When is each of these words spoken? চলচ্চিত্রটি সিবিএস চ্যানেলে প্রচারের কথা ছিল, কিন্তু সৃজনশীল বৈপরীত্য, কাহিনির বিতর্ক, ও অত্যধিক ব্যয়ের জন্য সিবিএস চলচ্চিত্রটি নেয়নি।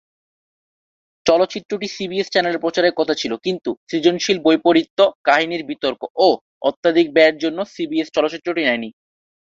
চলচ্চিত্রটি 1.25 1.87
সিবিএস 1.95 2.27
চ্যানেলে 2.31 2.63
প্রচারের 2.63 2.97
কথা 2.99 3.13
ছিল, 3.13 3.31
কিন্তু 3.45 3.69
সৃজনশীল 3.89 4.37
বৈপরীত্য, 4.45 4.99
কাহিনির 5.27 5.63
বিতর্ক, 5.63 6.01
ও 6.17 6.27
অত্যধিক 6.61 7.07
ব্যয়ের 7.15 7.35
জন্য 7.43 7.59
সিবিএস 7.73 8.07
চলচ্চিত্রটি 8.15 8.61
নেয়নি। 8.63 8.89